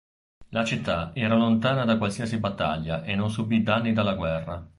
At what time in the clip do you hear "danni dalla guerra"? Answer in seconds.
3.61-4.67